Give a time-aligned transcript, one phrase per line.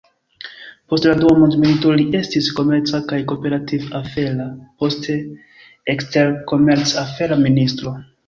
[0.91, 4.49] Post la dua mondmilito, li estis komerca kaj kooperativ-afera,
[4.83, 5.17] poste
[5.95, 7.95] eksterkomerc-afera ministro.